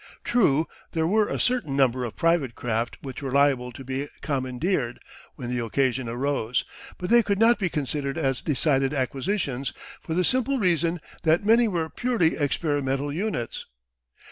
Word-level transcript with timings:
True, 0.23 0.65
there 0.93 1.05
were 1.05 1.29
a 1.29 1.37
certain 1.39 1.75
number 1.75 2.05
of 2.05 2.15
private 2.15 2.55
craft 2.55 2.97
which 3.03 3.21
were 3.21 3.31
liable 3.31 3.71
to 3.73 3.83
be 3.83 4.07
commandeered 4.21 4.99
when 5.35 5.47
the 5.55 5.63
occasion 5.63 6.09
arose, 6.09 6.65
but 6.97 7.11
they 7.11 7.21
could 7.21 7.37
not 7.37 7.59
be 7.59 7.69
considered 7.69 8.17
as 8.17 8.41
decided 8.41 8.95
acquisitions 8.95 9.73
for 10.01 10.15
the 10.15 10.23
simple 10.25 10.57
reason 10.57 10.99
that 11.21 11.45
many 11.45 11.67
were 11.67 11.87
purely 11.87 12.35
experimental 12.35 13.13
units. 13.13 13.67